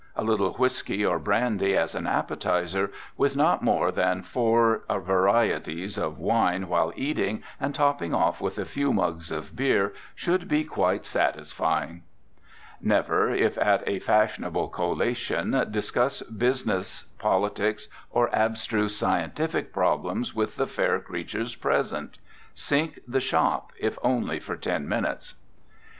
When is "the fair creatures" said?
20.55-21.53